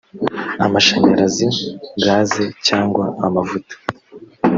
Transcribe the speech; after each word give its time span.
amashanyarazi 0.65 1.45
gaze 2.03 2.45
cyangwa 2.67 3.05
amavuta 3.25 3.75